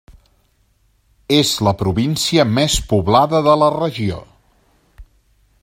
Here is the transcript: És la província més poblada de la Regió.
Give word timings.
És 1.39 1.51
la 1.67 1.73
província 1.81 2.47
més 2.55 2.79
poblada 2.93 3.43
de 3.49 3.55
la 3.65 3.69
Regió. 3.77 4.19